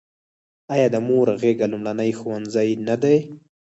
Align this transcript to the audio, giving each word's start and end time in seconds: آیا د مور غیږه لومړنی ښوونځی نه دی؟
آیا 0.73 0.87
د 0.91 0.95
مور 1.07 1.27
غیږه 1.41 1.67
لومړنی 1.71 2.09
ښوونځی 2.19 2.69
نه 2.87 2.95
دی؟ 3.03 3.17